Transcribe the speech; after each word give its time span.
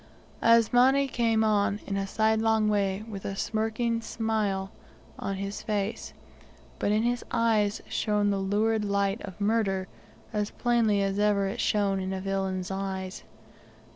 Asmani 0.41 1.07
came 1.07 1.43
on 1.43 1.79
in 1.85 1.95
a 1.95 2.07
sidelong 2.07 2.67
way 2.69 3.03
with 3.07 3.23
a 3.23 3.35
smirking 3.35 4.01
smile 4.01 4.71
on 5.19 5.35
his 5.35 5.61
face, 5.61 6.11
but 6.79 6.91
in 6.91 7.03
his 7.03 7.23
eyes 7.29 7.83
shone 7.87 8.31
the 8.31 8.39
lurid 8.39 8.83
light 8.83 9.21
of 9.21 9.39
murder, 9.39 9.87
as 10.33 10.49
plainly 10.49 11.03
as 11.03 11.19
ever 11.19 11.45
it 11.45 11.59
shone 11.59 11.99
in 11.99 12.13
a 12.13 12.19
villain's 12.19 12.71
eyes. 12.71 13.23